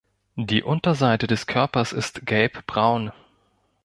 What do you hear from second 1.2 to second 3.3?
des Körpers ist gelbbraun.